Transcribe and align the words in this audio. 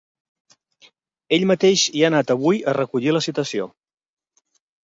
Ell 1.37 1.45
mateix 1.51 1.83
hi 1.99 2.03
ha 2.05 2.09
anat 2.11 2.35
avui 2.37 2.65
a 2.73 2.75
recollir 2.81 3.15
la 3.17 3.25
citació. 3.29 3.73